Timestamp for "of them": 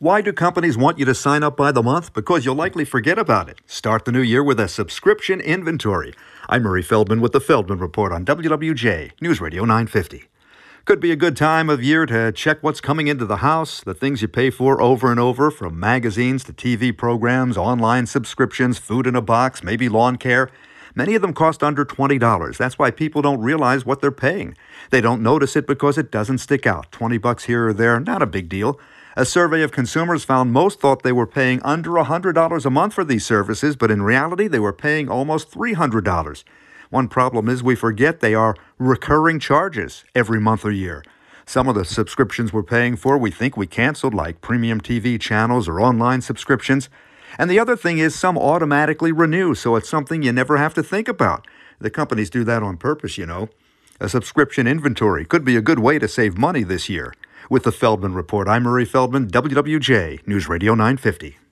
21.14-21.32